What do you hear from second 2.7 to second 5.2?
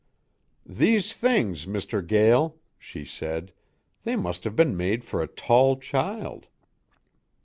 she said, "they must have been made